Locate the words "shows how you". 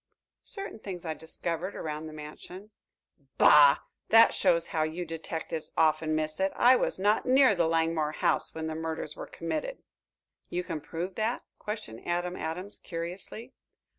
4.33-5.05